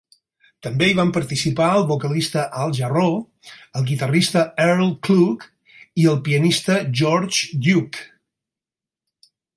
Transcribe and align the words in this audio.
També 0.67 0.85
hi 0.91 0.93
van 0.99 1.11
participar 1.17 1.67
el 1.81 1.83
vocalista 1.91 2.45
Al 2.61 2.73
Jarreau, 2.77 3.13
el 3.81 3.85
guitarrista 3.91 4.43
Earl 4.65 4.91
Klugh 5.09 5.45
i 6.05 6.09
el 6.15 6.19
pianista 6.31 6.79
George 7.03 7.61
Duke. 7.69 8.07